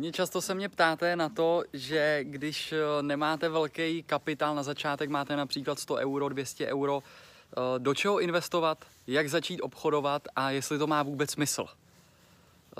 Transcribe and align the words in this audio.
Hodně 0.00 0.12
často 0.12 0.40
se 0.40 0.54
mě 0.54 0.68
ptáte 0.68 1.16
na 1.16 1.28
to, 1.28 1.62
že 1.72 2.20
když 2.22 2.72
eh, 2.72 3.02
nemáte 3.02 3.48
velký 3.48 4.02
kapitál 4.02 4.54
na 4.54 4.62
začátek, 4.62 5.10
máte 5.10 5.36
například 5.36 5.78
100 5.78 5.94
euro, 5.94 6.28
200 6.28 6.66
euro, 6.66 7.02
eh, 7.02 7.78
do 7.78 7.94
čeho 7.94 8.20
investovat, 8.20 8.84
jak 9.06 9.30
začít 9.30 9.60
obchodovat 9.60 10.28
a 10.36 10.50
jestli 10.50 10.78
to 10.78 10.86
má 10.86 11.02
vůbec 11.02 11.30
smysl. 11.30 11.66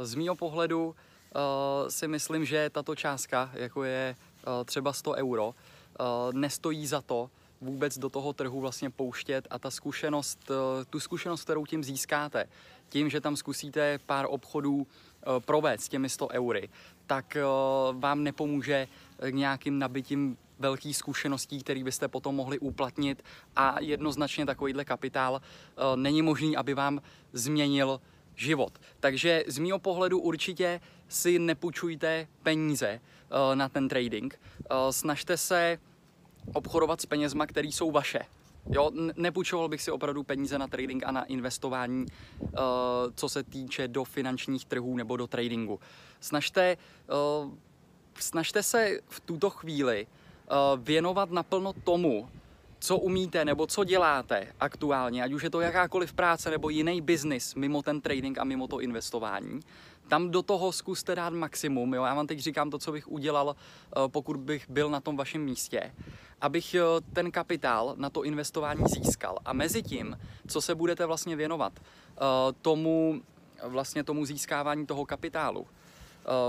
Z 0.03 0.15
mýho 0.15 0.37
pohledu 0.37 0.95
eh, 0.97 1.91
si 1.91 2.09
myslím, 2.09 2.45
že 2.45 2.71
tato 2.71 2.95
částka, 2.95 3.51
jako 3.55 3.85
je 3.85 4.17
třeba 4.65 4.93
100 4.93 5.13
euro, 5.13 5.55
nestojí 6.33 6.87
za 6.87 7.01
to 7.01 7.31
vůbec 7.61 7.99
do 7.99 8.09
toho 8.09 8.33
trhu 8.33 8.61
vlastně 8.61 8.91
pouštět 8.91 9.47
a 9.51 9.59
ta 9.59 9.71
zkušenost, 9.71 10.51
tu 10.91 11.01
zkušenost, 11.01 11.45
kterou 11.45 11.67
tím 11.67 11.85
získáte, 11.85 12.49
tím, 12.89 13.11
že 13.11 13.21
tam 13.21 13.37
zkusíte 13.37 13.99
pár 14.07 14.27
obchodů 14.29 14.87
provést 15.39 15.81
s 15.81 15.89
těmi 15.89 16.09
100 16.09 16.29
eury, 16.29 16.69
tak 17.07 17.37
eh, 17.37 17.43
vám 17.93 18.23
nepomůže 18.23 18.89
nějakým 19.31 19.79
nabitím 19.79 20.37
velkých 20.59 20.97
zkušeností, 20.97 21.63
které 21.63 21.85
byste 21.85 22.09
potom 22.09 22.35
mohli 22.35 22.59
uplatnit 22.59 23.25
a 23.57 23.77
jednoznačně 23.81 24.47
takovýhle 24.47 24.85
kapitál 24.85 25.41
eh, 25.43 25.83
není 25.97 26.23
možný, 26.23 26.57
aby 26.57 26.75
vám 26.75 27.03
změnil 27.33 28.01
život. 28.37 28.79
Takže 29.01 29.45
z 29.47 29.59
mého 29.59 29.79
pohledu 29.79 30.19
určitě 30.19 30.81
si 31.09 31.39
nepůjčujte 31.39 32.29
peníze 32.43 32.89
eh, 32.89 33.57
na 33.57 33.69
ten 33.69 33.89
trading. 33.89 34.41
Snažte 34.91 35.37
se 35.37 35.79
obchodovat 36.53 37.01
s 37.01 37.07
penězma, 37.07 37.47
které 37.47 37.69
jsou 37.69 37.91
vaše. 37.91 38.21
Jo, 38.71 38.91
nepůjčoval 39.17 39.69
bych 39.69 39.83
si 39.83 39.91
opravdu 39.91 40.23
peníze 40.23 40.59
na 40.59 40.69
trading 40.69 41.03
a 41.07 41.11
na 41.11 41.25
investování, 41.25 42.07
uh, 42.41 42.49
co 43.15 43.29
se 43.29 43.43
týče 43.43 43.89
do 43.89 44.05
finančních 44.05 44.65
trhů 44.65 44.97
nebo 44.97 45.17
do 45.17 45.27
tradingu. 45.27 45.81
Snažte, 46.21 46.77
uh, 47.45 47.53
snažte 48.19 48.63
se 48.63 49.01
v 49.09 49.21
tuto 49.21 49.51
chvíli 49.51 50.07
uh, 50.07 50.81
věnovat 50.85 51.31
naplno 51.31 51.73
tomu, 51.73 52.29
co 52.81 52.97
umíte 52.97 53.45
nebo 53.45 53.67
co 53.67 53.85
děláte 53.85 54.47
aktuálně, 54.61 55.25
ať 55.25 55.33
už 55.33 55.43
je 55.43 55.51
to 55.51 55.61
jakákoliv 55.61 56.13
práce 56.13 56.51
nebo 56.51 56.69
jiný 56.69 57.01
biznis 57.01 57.55
mimo 57.55 57.83
ten 57.83 58.01
trading 58.01 58.39
a 58.39 58.45
mimo 58.45 58.69
to 58.69 58.81
investování. 58.81 59.61
Tam 60.09 60.31
do 60.31 60.43
toho 60.43 60.73
zkuste 60.73 61.15
dát 61.15 61.33
maximum. 61.33 61.95
Jo? 61.95 62.05
Já 62.05 62.15
vám 62.15 62.27
teď 62.27 62.39
říkám 62.39 62.71
to, 62.71 62.79
co 62.79 62.93
bych 62.93 63.09
udělal, 63.09 63.57
pokud 64.07 64.37
bych 64.37 64.71
byl 64.71 64.91
na 64.91 65.01
tom 65.01 65.17
vašem 65.17 65.45
místě 65.45 65.93
abych 66.41 66.75
eh, 66.75 66.81
ten 67.13 67.31
kapitál 67.31 67.95
na 67.97 68.11
to 68.11 68.25
investování 68.25 68.85
získal. 68.87 69.39
A 69.45 69.53
mezi 69.53 69.83
tím, 69.83 70.19
co 70.47 70.61
se 70.61 70.75
budete 70.75 71.07
vlastně 71.07 71.37
věnovat 71.37 71.73
eh, 71.81 72.21
tomu, 72.63 73.23
vlastně 73.63 74.05
tomu 74.05 74.25
získávání 74.25 74.87
toho 74.87 75.07
kapitálu 75.07 75.67
eh, 75.67 75.80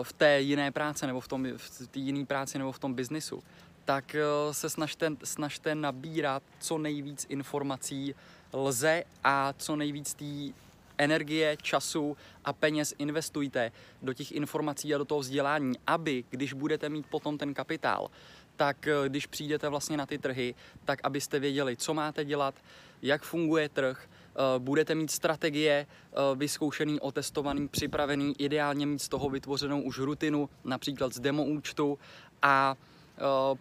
v 0.03 0.13
té 0.13 0.41
jiné 0.41 0.71
práce 0.71 1.07
nebo 1.07 1.19
v, 1.19 1.27
tom, 1.27 1.47
v 1.57 1.87
té 1.87 1.99
jiné 1.99 2.25
práci 2.25 2.57
nebo 2.57 2.71
v 2.71 2.79
tom 2.79 2.93
biznisu, 2.93 3.43
tak 3.85 4.15
se 4.51 4.69
snažte, 4.69 5.11
snažte 5.23 5.75
nabírat 5.75 6.43
co 6.59 6.77
nejvíc 6.77 7.25
informací 7.29 8.15
lze 8.53 9.03
a 9.23 9.53
co 9.57 9.75
nejvíc 9.75 10.13
té 10.13 10.53
energie, 10.97 11.57
času 11.61 12.17
a 12.45 12.53
peněz 12.53 12.93
investujte 12.97 13.71
do 14.01 14.13
těch 14.13 14.31
informací 14.31 14.95
a 14.95 14.97
do 14.97 15.05
toho 15.05 15.19
vzdělání, 15.19 15.75
aby, 15.87 16.23
když 16.29 16.53
budete 16.53 16.89
mít 16.89 17.05
potom 17.05 17.37
ten 17.37 17.53
kapitál, 17.53 18.09
tak 18.55 18.87
eh, 18.87 19.09
když 19.09 19.27
přijdete 19.27 19.69
vlastně 19.69 19.97
na 19.97 20.05
ty 20.05 20.17
trhy, 20.17 20.55
tak 20.85 20.99
abyste 21.03 21.39
věděli, 21.39 21.77
co 21.77 21.93
máte 21.93 22.25
dělat, 22.25 22.55
jak 23.01 23.23
funguje 23.23 23.69
trh, 23.69 23.97
eh, 24.05 24.10
budete 24.57 24.95
mít 24.95 25.11
strategie 25.11 25.87
eh, 25.87 26.15
vyzkoušený, 26.35 26.99
otestovaný, 26.99 27.67
připravený, 27.67 28.33
ideálně 28.37 28.85
mít 28.85 29.01
z 29.01 29.09
toho 29.09 29.29
vytvořenou 29.29 29.81
už 29.81 29.97
rutinu, 29.99 30.49
například 30.63 31.13
z 31.13 31.19
demo 31.19 31.43
účtu 31.43 31.99
a 32.41 32.75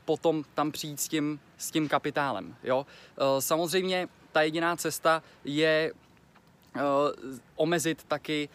potom 0.04 0.44
tam 0.54 0.72
přijít 0.72 1.00
s 1.00 1.08
tím, 1.08 1.40
s 1.56 1.70
tím 1.70 1.88
kapitálem. 1.88 2.56
Jo? 2.62 2.86
Samozřejmě 3.38 4.08
ta 4.32 4.42
jediná 4.42 4.76
cesta 4.76 5.22
je 5.44 5.92
omezit 7.56 8.04
taky 8.04 8.48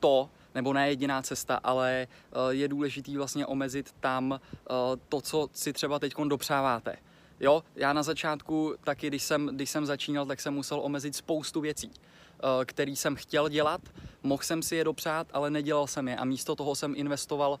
to, 0.00 0.30
nebo 0.54 0.72
ne 0.72 0.88
jediná 0.88 1.22
cesta, 1.22 1.60
ale 1.64 2.06
eh, 2.06 2.36
je 2.50 2.68
důležitý 2.68 3.16
vlastně 3.16 3.46
omezit 3.46 3.94
tam 4.00 4.40
eh, 4.40 4.66
to, 5.08 5.20
co 5.20 5.48
si 5.52 5.72
třeba 5.72 5.98
teď 5.98 6.14
dopřáváte. 6.28 6.96
Jo, 7.44 7.62
já 7.76 7.92
na 7.92 8.02
začátku 8.02 8.74
taky, 8.84 9.06
když 9.06 9.22
jsem, 9.22 9.46
když 9.46 9.70
jsem 9.70 9.86
začínal, 9.86 10.26
tak 10.26 10.40
jsem 10.40 10.54
musel 10.54 10.80
omezit 10.80 11.16
spoustu 11.16 11.60
věcí. 11.60 11.90
Eh, 11.92 12.64
který 12.64 12.96
jsem 12.96 13.16
chtěl 13.16 13.48
dělat, 13.48 13.80
mohl 14.24 14.42
jsem 14.42 14.62
si 14.62 14.76
je 14.76 14.84
dopřát, 14.84 15.26
ale 15.32 15.50
nedělal 15.50 15.86
jsem 15.86 16.08
je 16.08 16.16
a 16.16 16.24
místo 16.24 16.56
toho 16.56 16.74
jsem 16.74 16.94
investoval 16.96 17.50
uh, 17.52 17.58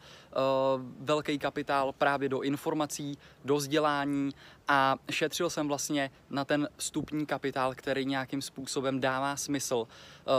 velký 0.98 1.38
kapitál 1.38 1.92
právě 1.92 2.28
do 2.28 2.40
informací, 2.40 3.18
do 3.44 3.56
vzdělání 3.56 4.30
a 4.68 4.96
šetřil 5.10 5.50
jsem 5.50 5.68
vlastně 5.68 6.10
na 6.30 6.44
ten 6.44 6.68
vstupní 6.76 7.26
kapitál, 7.26 7.74
který 7.74 8.04
nějakým 8.04 8.42
způsobem 8.42 9.00
dává 9.00 9.36
smysl 9.36 9.76
uh, 9.76 9.86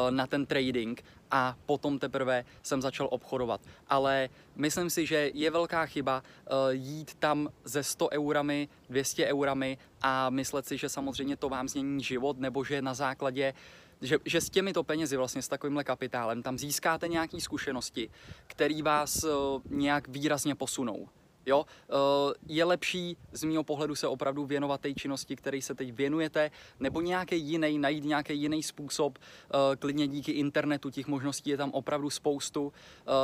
na 0.10 0.28
ten 0.28 0.46
trading 0.46 1.04
a 1.32 1.56
potom 1.66 2.00
teprve 2.00 2.46
jsem 2.64 2.82
začal 2.82 3.08
obchodovat. 3.12 3.62
Ale 3.88 4.30
myslím 4.56 4.90
si, 4.90 5.06
že 5.06 5.32
je 5.34 5.52
velká 5.52 5.86
chyba 5.86 6.24
uh, 6.24 6.58
jít 6.70 7.16
tam 7.16 7.50
ze 7.64 7.84
100 7.84 8.10
eurami, 8.10 8.70
200 8.90 9.26
eurami 9.26 9.78
a 10.02 10.30
myslet 10.30 10.66
si, 10.66 10.78
že 10.78 10.90
samozřejmě 10.90 11.38
to 11.38 11.50
vám 11.50 11.70
změní 11.70 12.04
život 12.04 12.40
nebo 12.40 12.64
že 12.64 12.82
na 12.82 12.94
základě 12.94 13.54
že, 14.02 14.18
že 14.26 14.42
s 14.42 14.50
těmito 14.50 14.84
penězi, 14.84 15.18
vlastně 15.18 15.42
s 15.42 15.48
takovýmhle 15.48 15.84
kapitálem, 15.84 16.44
tam 16.44 16.58
získáte 16.58 17.08
nějaké 17.08 17.42
zkušenosti, 17.42 18.10
které 18.48 18.82
vás 18.82 19.24
uh, 19.24 19.32
nějak 19.70 20.08
výrazně 20.08 20.56
posunou. 20.56 21.10
Jo, 21.48 21.60
uh, 21.60 22.34
je 22.48 22.66
lepší 22.66 23.18
z 23.32 23.44
mého 23.44 23.64
pohledu 23.64 23.96
se 23.96 24.08
opravdu 24.08 24.46
věnovat 24.46 24.82
té 24.82 24.94
činnosti, 24.94 25.36
které 25.36 25.62
se 25.62 25.76
teď 25.76 25.94
věnujete, 25.94 26.52
nebo 26.80 27.02
nějaký 27.02 27.42
jiný, 27.42 27.80
najít 27.80 28.04
nějaký 28.04 28.42
jiný 28.42 28.64
způsob, 28.64 29.18
uh, 29.18 29.60
klidně 29.80 30.08
díky 30.08 30.32
internetu, 30.32 30.90
těch 30.90 31.08
možností 31.08 31.50
je 31.50 31.58
tam 31.58 31.72
opravdu 31.72 32.10
spoustu, 32.10 32.74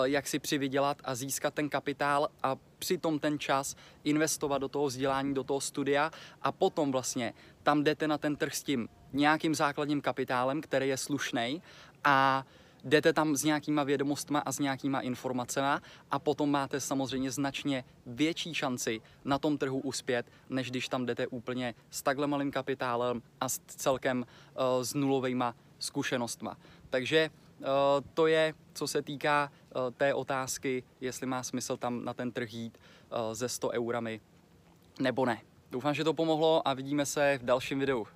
jak 0.04 0.28
si 0.28 0.40
přivydělat 0.40 0.98
a 1.04 1.16
získat 1.16 1.54
ten 1.54 1.70
kapitál 1.70 2.30
a 2.44 2.56
přitom 2.80 3.20
ten 3.20 3.40
čas 3.40 3.76
investovat 4.04 4.58
do 4.58 4.68
toho 4.68 4.86
vzdělání, 4.86 5.34
do 5.34 5.44
toho 5.44 5.62
studia 5.62 6.12
a 6.42 6.52
potom 6.52 6.92
vlastně 6.92 7.34
tam 7.64 7.84
jdete 7.84 8.08
na 8.08 8.18
ten 8.18 8.36
trh 8.36 8.56
s 8.56 8.64
tím 8.64 8.90
nějakým 9.14 9.56
základním 9.56 10.02
kapitálem, 10.02 10.62
který 10.62 10.88
je 10.88 10.98
slušný 10.98 11.62
a 12.04 12.46
jdete 12.84 13.14
tam 13.14 13.36
s 13.36 13.44
nějakýma 13.44 13.84
vědomostma 13.84 14.40
a 14.40 14.52
s 14.52 14.60
nějakýma 14.60 15.00
informacemi 15.00 15.68
a 16.12 16.20
potom 16.20 16.52
máte 16.52 16.80
samozřejmě 16.80 17.32
značně 17.32 17.84
větší 18.06 18.54
šanci 18.54 19.02
na 19.26 19.40
tom 19.40 19.58
trhu 19.58 19.80
uspět, 19.80 20.26
než 20.50 20.72
když 20.72 20.88
tam 20.88 21.06
jdete 21.06 21.28
úplně 21.28 21.76
s 21.90 22.02
takhle 22.02 22.28
malým 22.28 22.52
kapitálem 22.52 23.22
a 23.42 23.50
s 23.50 23.60
celkem 23.68 24.18
uh, 24.20 24.84
s 24.84 24.94
nulovejma 24.94 25.56
zkušenostma. 25.80 26.58
Takže 26.90 27.30
uh, 27.60 27.66
to 28.14 28.28
je, 28.28 28.54
co 28.74 28.88
se 28.88 29.02
týká 29.02 29.52
uh, 29.52 29.82
té 29.98 30.14
otázky, 30.14 30.84
jestli 31.02 31.28
má 31.28 31.44
smysl 31.44 31.78
tam 31.78 32.06
na 32.06 32.14
ten 32.14 32.32
trh 32.32 32.54
jít 32.54 32.78
uh, 32.78 33.34
ze 33.34 33.50
100 33.50 33.70
eurami 33.70 34.22
nebo 35.00 35.26
ne. 35.26 35.42
Doufám, 35.72 35.94
že 35.94 36.04
to 36.04 36.14
pomohlo 36.14 36.68
a 36.68 36.74
vidíme 36.74 37.06
se 37.06 37.40
v 37.42 37.46
dalším 37.46 37.80
videu. 37.80 38.08